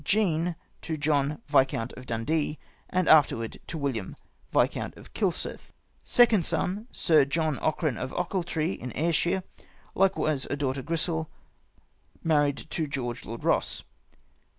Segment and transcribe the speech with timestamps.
[0.03, 2.57] Jean, to John Viscount of Dundee,
[2.89, 4.15] and afterward to William
[4.51, 5.71] Viscount of Kilsyth."
[6.07, 6.43] 2nd.
[6.43, 9.43] son, Sir John Cochran of Ochilti'ee, in Air shire,
[9.93, 11.27] Likewise a Daughter Grrisel,
[12.23, 13.83] married to George Lord Eoss.